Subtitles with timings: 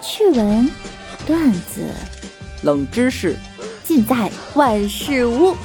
[0.00, 0.70] 趣闻、
[1.26, 1.92] 段子、
[2.62, 3.36] 冷知识，
[3.84, 5.56] 尽在万事屋。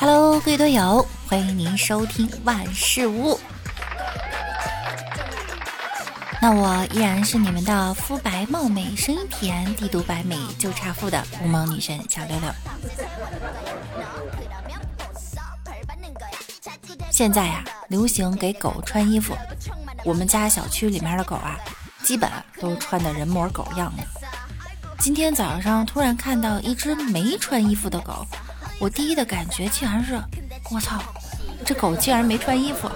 [0.00, 3.38] Hello，各位队友，欢迎您收听万事屋。
[6.40, 12.48] 那我依然是你们的肤白貌美、声音甜、帝都白美就差富的无毛女神小六六。
[17.10, 19.36] 现在呀，流行给狗穿衣服。
[20.04, 21.58] 我们家小区里面的狗啊，
[22.04, 24.02] 基本都穿的人模狗样的。
[25.00, 28.24] 今天早上突然看到一只没穿衣服的狗，
[28.78, 30.22] 我第一的感觉竟然是：
[30.70, 31.02] 我操，
[31.64, 32.88] 这狗竟然没穿衣服！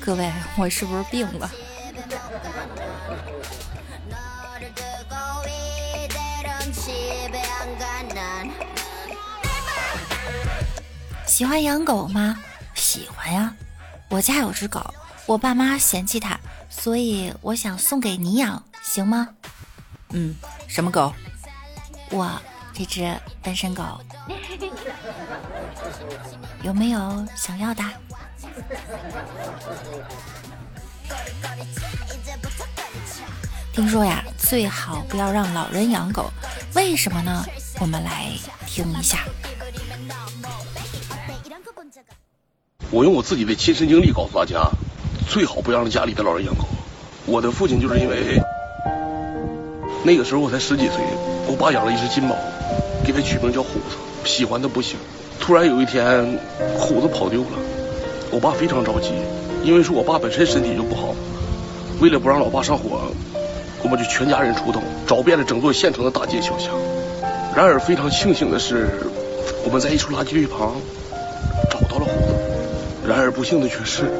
[0.00, 1.50] 各位，我是不是病了？
[11.26, 12.36] 喜欢养狗吗？
[12.74, 13.54] 喜欢呀，
[14.08, 14.82] 我家有只狗，
[15.26, 16.38] 我爸妈嫌弃它，
[16.70, 19.28] 所以我想送给你养，行吗？
[20.10, 20.34] 嗯，
[20.66, 21.12] 什么狗？
[22.10, 22.40] 我
[22.72, 24.00] 这只单身狗，
[26.62, 27.82] 有没有想要的？
[33.72, 36.32] 听说呀，最好不要让老人养狗，
[36.76, 37.42] 为什么呢？
[37.80, 38.26] 我们来
[38.66, 39.20] 听一下。
[42.90, 44.68] 我用我自己的亲身经历告诉大家，
[45.26, 46.66] 最好不要让家里的老人养狗。
[47.24, 48.38] 我的父亲就是因为
[50.04, 50.96] 那个时候我才十几岁，
[51.48, 52.36] 我爸养了一只金毛，
[53.02, 53.96] 给它取名叫虎子，
[54.26, 54.98] 喜欢的不行。
[55.40, 56.38] 突然有一天，
[56.78, 57.58] 虎子跑丢了，
[58.30, 59.12] 我爸非常着急，
[59.64, 61.14] 因为说我爸本身身体就不好，
[62.00, 63.10] 为了不让老爸上火，
[63.86, 66.74] 我们就全家人出动，找遍了整座县城的大街小巷。
[67.54, 68.88] 然而非常庆幸的是，
[69.64, 70.74] 我们在一处垃圾堆旁
[71.70, 72.06] 找到了。
[73.06, 74.10] 然而不幸的却是，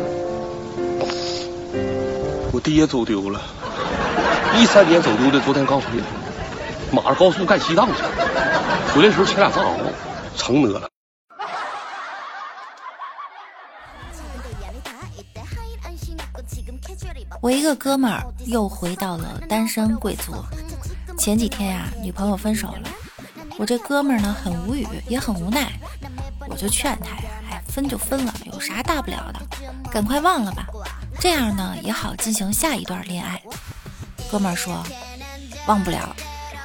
[2.53, 3.41] 我爹走丢了。
[4.57, 6.05] 一三年走丢的，昨天刚回来，
[6.93, 8.09] 马上高速干西藏去了。
[8.95, 9.69] 回来时候牵俩藏獒，
[10.37, 10.86] 成得了。
[17.41, 20.35] 我一个哥们儿又回到了单身贵族。
[21.19, 22.89] 前几天呀，女朋友分手了，
[23.59, 25.73] 我这哥们儿呢很无语，也很无奈，
[26.49, 27.31] 我就劝他呀。
[27.51, 29.41] 哎分就分了，有啥大不了的？
[29.91, 30.67] 赶快忘了吧，
[31.21, 33.43] 这样呢也好进行下一段恋爱。
[34.31, 34.83] 哥们儿说，
[35.67, 36.17] 忘不了，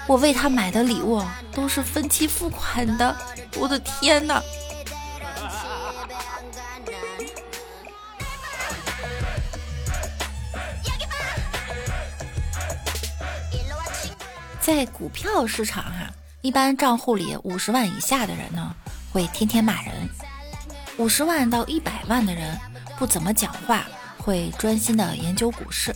[0.08, 1.22] 我为他买的礼物
[1.52, 3.16] 都是分期付款的。
[3.58, 4.42] 我的天哪！
[14.62, 16.08] 在股票市场哈，
[16.42, 18.76] 一般账户里五十万以下的人呢，
[19.12, 20.08] 会天天骂人。
[20.98, 22.56] 五十万到一百万的人
[23.00, 23.88] 不怎么讲话，
[24.20, 25.92] 会专心的研究股市；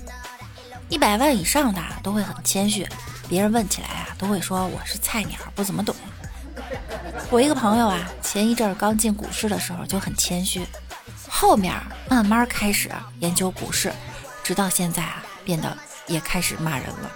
[0.89, 2.87] 一百万以上的都会很谦虚，
[3.29, 5.95] 别人问起来啊，都会说我是菜鸟，不怎么懂。
[7.29, 10.65] 我一个朋友啊，前一阵儿刚进股市的时候就很谦虚，
[11.29, 11.71] 后面
[12.09, 12.89] 慢慢开始
[13.19, 13.93] 研究股市，
[14.43, 15.77] 直到现在啊，变得
[16.07, 17.11] 也开始骂人了。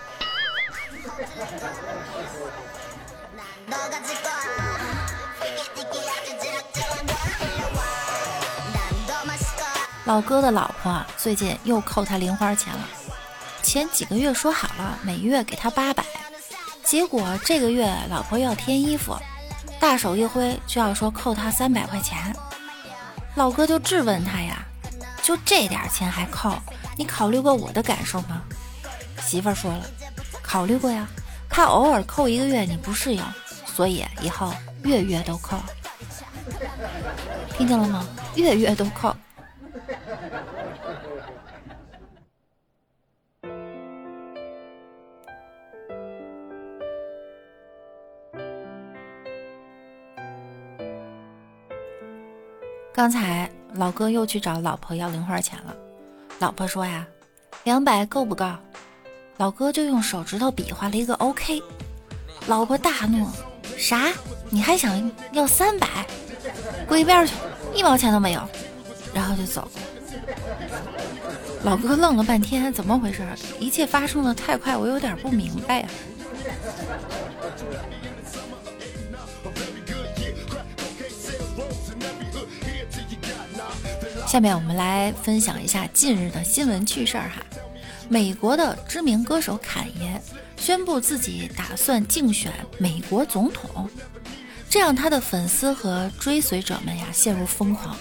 [10.10, 12.80] 老哥的老婆最近又扣他零花钱了，
[13.62, 16.04] 前几个月说好了每月给他八百，
[16.84, 19.16] 结果这个月老婆要添衣服，
[19.80, 22.36] 大手一挥就要说扣他三百块钱。
[23.36, 24.66] 老哥就质问他呀，
[25.22, 26.58] 就这点钱还扣？
[26.98, 28.42] 你考虑过我的感受吗？
[29.22, 29.86] 媳妇儿说了，
[30.42, 31.08] 考虑过呀，
[31.48, 33.24] 怕偶尔扣一个月你不适应，
[33.64, 35.56] 所以以后月月都扣。
[37.56, 38.04] 听见了吗？
[38.34, 39.16] 月月都扣。
[52.94, 55.76] 刚才老哥又去找老婆要零花钱了，
[56.40, 57.06] 老婆说呀，
[57.64, 58.46] 两百够不够？
[59.38, 61.62] 老哥就用手指头比划了一个 OK，
[62.48, 63.26] 老婆大怒，
[63.78, 64.12] 啥？
[64.50, 65.88] 你还想要三百？
[66.88, 67.34] 滚一边去，
[67.74, 68.42] 一毛钱都没有，
[69.14, 69.72] 然后就走了。
[71.64, 73.24] 老哥愣了半天，怎么回事？
[73.60, 75.88] 一切发生的太快，我有点不明白呀。
[84.30, 87.44] 下面我们来分享一下近日的新闻趣事儿哈。
[88.08, 90.22] 美国的知名歌手侃爷
[90.56, 93.90] 宣布自己打算竞选美国总统，
[94.70, 97.98] 这让他的粉丝和追随者们呀陷入疯狂。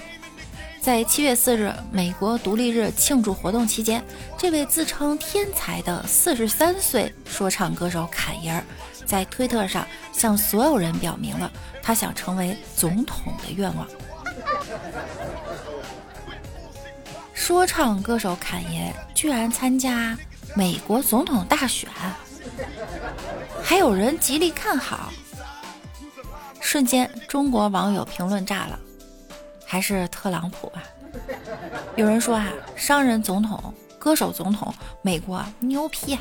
[0.83, 4.05] 在七月四日美国独立日庆祝活动期间，
[4.37, 8.63] 这位自称天才的四十三岁说唱歌手侃爷
[9.07, 11.51] 在推特上向所有人表明了
[11.83, 13.89] 他想成为总统的愿望。
[17.49, 20.15] 说唱歌手侃爷居然参加
[20.55, 21.89] 美国总统大选，
[23.63, 25.11] 还有人极力看好，
[26.61, 28.79] 瞬间中国网友评论炸了。
[29.65, 30.83] 还是特朗普吧。
[31.97, 36.19] 有人说啊，商人总统、歌手总统，美国牛批。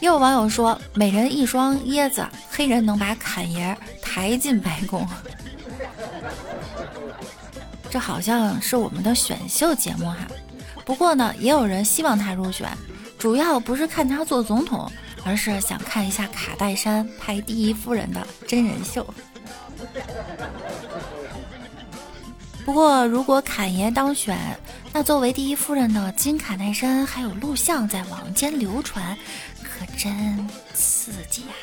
[0.00, 5.06] 也有网友说，每人一双椰子，黑人能把侃爷抬进白宫。
[7.96, 10.18] 这好像是我们的选秀节目哈。
[10.84, 12.68] 不过呢，也有人希望他入选，
[13.18, 14.92] 主要不是看他做总统，
[15.24, 19.02] 而是想看一下卡戴珊拍第一夫人的真人秀。
[22.66, 24.38] 不过，如果侃爷当选，
[24.92, 29.16] 那作为第一夫人的金卡戴珊还有录像在网间流传，
[29.62, 31.54] 可真刺激呀！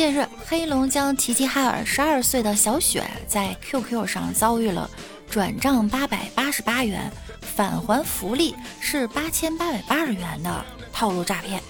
[0.00, 4.88] 近日，黑龙江齐齐哈尔十二岁的小雪在 QQ 上遭遇了。
[5.28, 7.12] 转账八百八十八元，
[7.42, 11.62] 返还福利是八千八百八十元的套路诈骗，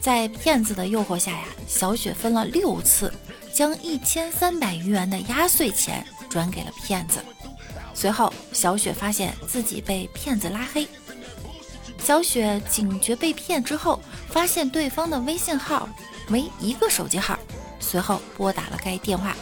[0.00, 3.12] 在骗子的诱惑下呀，小雪分了六次，
[3.52, 7.18] 将一千三百余元的压岁钱转给了骗子。
[7.92, 10.86] 随后，小雪发现自己被骗子拉黑。
[11.98, 15.88] 小雪警觉被骗之后，发现对方的微信号
[16.30, 17.38] 为一个手机号，
[17.80, 19.36] 随后拨打了该电话。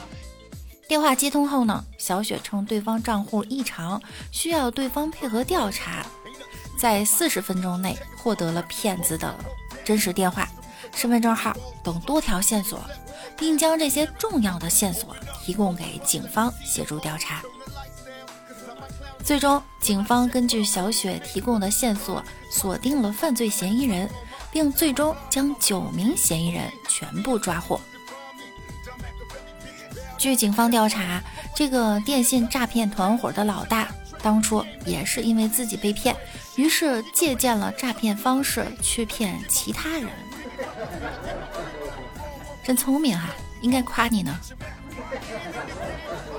[0.89, 6.05] 电话接通后呢，小雪称对方账户异常，需要对方配合调查。
[6.77, 9.33] 在四十分钟内获得了骗子的
[9.85, 10.49] 真实电话、
[10.95, 11.55] 身份证号
[11.85, 12.81] 等多条线索，
[13.37, 17.43] 并将这些重要的线索提供给警方协助调查。
[19.23, 24.09] 最终，警方根据小雪提供的线索锁定了犯罪嫌疑人，
[24.53, 27.81] 并最终将九名嫌疑人全部抓获。
[30.19, 31.23] 据警方调查，
[31.55, 33.89] 这个电信诈骗团伙的老大
[34.23, 36.15] 当初也是因为自己被骗，
[36.57, 40.09] 于是借鉴了诈骗方式去骗其他人。
[42.63, 44.39] 真聪明啊，应该夸你呢。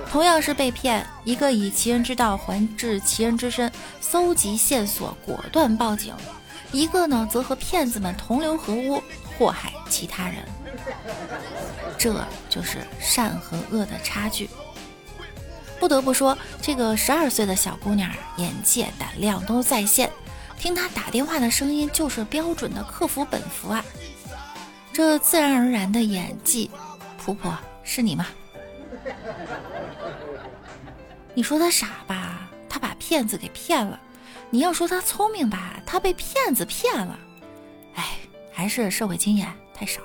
[0.08, 6.14] 同样是被骗，一个以其人之道还治其人之身，搜集线索果断报警；
[6.72, 9.02] 一个呢，则和骗子们同流合污，
[9.38, 10.38] 祸害其他人。
[11.98, 14.48] 这就是善和恶的差距。
[15.78, 20.10] 不得不说，这个十二岁的小姑娘眼界、胆量都在线。
[20.58, 23.84] 听她打电话的声音，就是标准的客服本服啊！
[24.92, 26.70] 这自然而然的演技，
[27.18, 28.26] 婆婆是你吗？
[31.34, 33.98] 你说她傻吧，她把骗子给骗了；
[34.52, 37.18] 你要说他聪明吧，他被骗子骗了。
[37.94, 38.18] 哎，
[38.52, 40.02] 还是社会经验太少。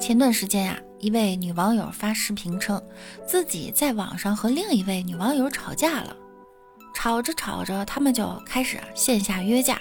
[0.00, 2.82] 前段时间呀，一位女网友发视频称，
[3.24, 6.16] 自己在网上和另一位女网友吵架了，
[6.94, 9.80] 吵着吵着，他们就开始线下约架。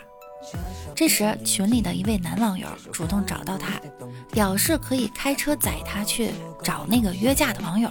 [0.96, 3.80] 这时，群里的一位男网友主动找到他，
[4.32, 6.32] 表示可以开车载他去
[6.64, 7.90] 找那个约架的网友，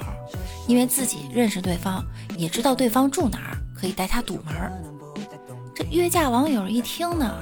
[0.67, 2.05] 因为自己认识对方，
[2.37, 4.55] 也知道对方住哪儿，可以带他堵门。
[5.75, 7.33] 这约架网友一听呢，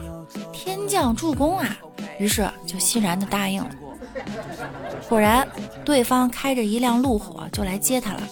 [0.52, 1.76] 天降助攻啊，
[2.18, 3.70] 于是就欣然的答应了。
[5.08, 5.48] 果然，
[5.84, 8.22] 对方开着一辆路虎就来接他了。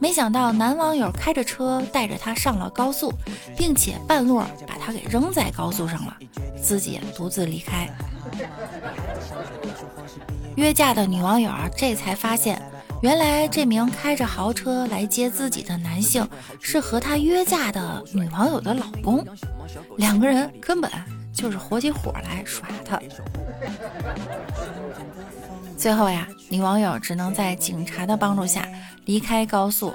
[0.00, 3.12] 没想到男网友开着车带着他上了高速，
[3.56, 6.16] 并且半路把他给扔在高速上了，
[6.62, 7.88] 自己独自离开。
[10.56, 12.60] 约架的女网友，这才发现，
[13.02, 16.26] 原来这名开着豪车来接自己的男性
[16.60, 19.24] 是和他约架的女网友的老公，
[19.96, 20.90] 两个人根本
[21.32, 23.00] 就是火起火来耍他。
[25.78, 28.68] 最后呀，女网友只能在警察的帮助下
[29.04, 29.94] 离开高速。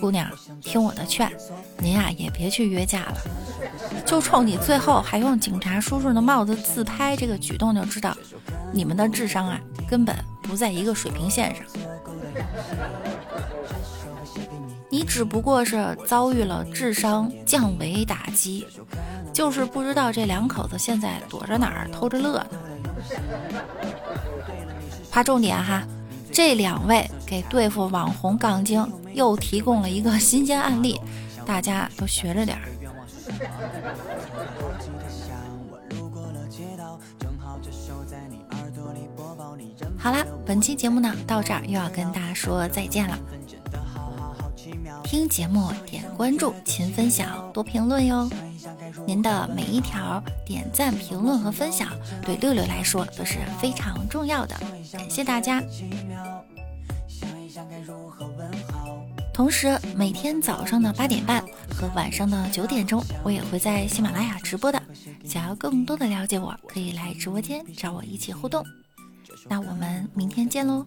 [0.00, 0.28] 姑娘，
[0.60, 1.30] 听我的劝，
[1.78, 3.14] 您啊也别去约架了。
[4.04, 8.16] 就冲你最后还用警察叔叔的帽子自拍这个举动，就知道
[8.72, 11.64] 你们的智商啊根本不在一个水平线上。
[14.90, 18.66] 你只不过是遭遇了智商降维打击，
[19.32, 22.58] 就是不知道这两口子现在躲着哪儿偷着乐呢。
[25.10, 25.86] 划重点哈，
[26.32, 31.00] 这两位给对付网红杠精又提供了一个新鲜案例，
[31.46, 32.64] 大家都学着点儿。
[39.96, 43.18] 好啦，本期节目呢到这儿又要跟大家说再见了。
[45.14, 48.28] 听节目点关注，勤分享，多评论哟。
[49.06, 51.88] 您的每一条点赞、评论和分享，
[52.22, 54.56] 对六六来说都是非常重要的。
[54.90, 55.62] 感谢大家。
[59.32, 64.82] 同时，每天早上的八点半和晚上的九点钟，我也会在喜马拉雅直播的。
[65.24, 68.66] 想要更多的了解我，可以来直播间找我一起互动。
[69.48, 70.84] 那我们明天见喽，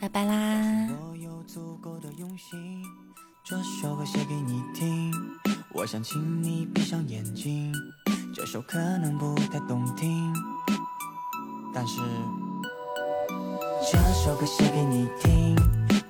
[0.00, 0.88] 拜拜啦。
[3.48, 5.10] 这首歌写给你听，
[5.72, 7.72] 我想请你闭上眼睛。
[8.34, 10.34] 这首可能不太动听，
[11.72, 11.98] 但是
[13.90, 15.56] 这首歌写给你听，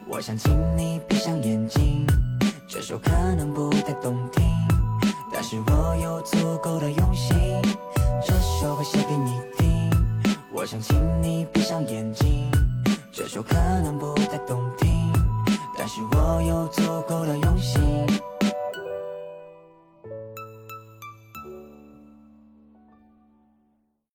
[0.08, 2.04] 我想请你闭上眼睛。
[2.66, 4.44] 这首可能不太动听，
[5.32, 7.38] 但是我有足够的用心。
[8.26, 9.88] 这首歌写给你听，
[10.50, 12.50] 我想请你闭上眼睛。
[13.12, 14.97] 这首可能不太动听。
[16.12, 18.27] 我有足够的用心。